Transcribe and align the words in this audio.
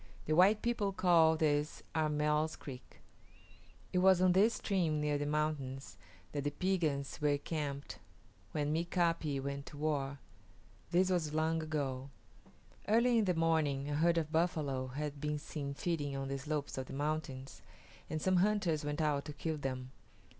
The 0.25 0.33
white 0.35 0.63
people 0.63 0.91
call 0.93 1.37
this 1.37 1.83
Armell's 1.93 2.55
Creek. 2.55 3.01
It 3.93 3.99
was 3.99 4.19
on 4.19 4.31
this 4.31 4.55
stream 4.55 4.99
near 4.99 5.19
the 5.19 5.27
mountains 5.27 5.95
that 6.31 6.43
the 6.43 6.49
Piegans 6.49 7.21
were 7.21 7.37
camped 7.37 7.99
when 8.51 8.69
M[=i]ka´pi 8.75 9.39
went 9.39 9.67
to 9.67 9.77
war. 9.77 10.17
This 10.89 11.11
was 11.11 11.35
long 11.35 11.61
ago. 11.61 12.09
Early 12.87 13.19
in 13.19 13.25
the 13.25 13.35
morning 13.35 13.91
a 13.91 13.93
herd 13.93 14.17
of 14.17 14.31
buffalo 14.31 14.87
had 14.87 15.21
been 15.21 15.37
seen 15.37 15.75
feeding 15.75 16.15
on 16.15 16.29
the 16.29 16.39
slopes 16.39 16.79
of 16.79 16.87
the 16.87 16.93
mountains, 16.93 17.61
and 18.09 18.19
some 18.19 18.37
hunters 18.37 18.83
went 18.83 19.01
out 19.01 19.25
to 19.25 19.33
kill 19.33 19.57
them. 19.57 19.91